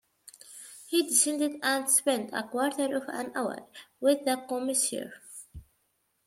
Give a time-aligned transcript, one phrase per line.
[0.87, 3.67] He descended and spent a quarter of an hour
[3.99, 5.13] with the Commissaire.